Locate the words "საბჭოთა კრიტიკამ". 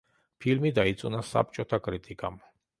1.33-2.45